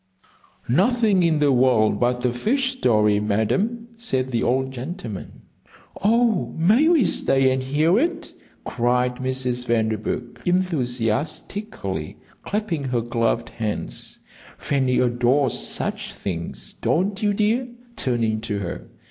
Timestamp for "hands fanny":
13.49-14.97